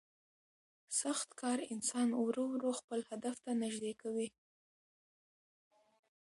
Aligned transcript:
سخت 1.01 1.29
کار 1.41 1.59
انسان 1.73 2.07
ورو 2.21 2.43
ورو 2.53 2.71
خپل 2.79 2.99
هدف 3.09 3.35
ته 3.45 3.51
نږدې 3.61 3.93
کوي 4.01 4.27